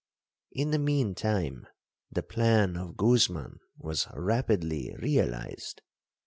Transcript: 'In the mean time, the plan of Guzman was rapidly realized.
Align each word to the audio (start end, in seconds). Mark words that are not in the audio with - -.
'In 0.51 0.71
the 0.71 0.79
mean 0.79 1.13
time, 1.13 1.67
the 2.11 2.23
plan 2.23 2.75
of 2.75 2.97
Guzman 2.97 3.59
was 3.77 4.07
rapidly 4.15 4.95
realized. 4.97 5.83